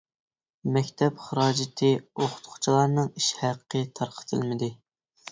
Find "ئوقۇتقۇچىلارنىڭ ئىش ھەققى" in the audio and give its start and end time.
1.97-3.83